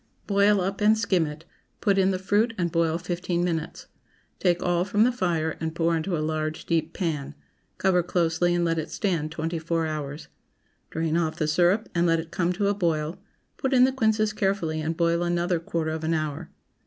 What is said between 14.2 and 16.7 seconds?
carefully and boil another quarter of an hour.